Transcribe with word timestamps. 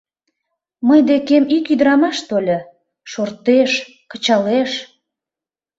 —Мый 0.87 0.99
декем 1.09 1.43
ик 1.57 1.65
ӱдырамаш 1.73 2.17
тольо, 2.29 2.59
шортеш, 3.11 3.71
кычалеш 4.11 4.71